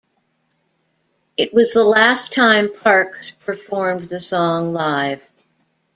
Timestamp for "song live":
4.19-5.29